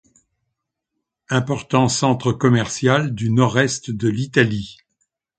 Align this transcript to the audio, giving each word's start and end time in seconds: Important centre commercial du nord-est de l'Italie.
Important 1.29 1.87
centre 1.87 2.31
commercial 2.33 3.13
du 3.13 3.29
nord-est 3.29 3.91
de 3.91 4.09
l'Italie. 4.09 4.77